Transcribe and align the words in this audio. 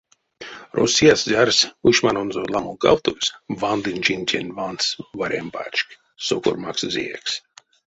Россиясь 0.79 1.25
зярс, 1.31 1.59
ушманонзо 1.87 2.41
ламолгавтозь, 2.53 3.33
вандынь 3.59 4.03
чинтень 4.05 4.53
вансь 4.57 4.95
варянь 5.19 5.51
пачк, 5.55 5.87
сокор 6.27 6.55
максазеекс. 6.65 7.31